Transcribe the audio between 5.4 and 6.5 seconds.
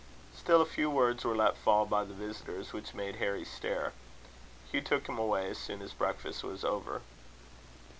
as soon as breakfast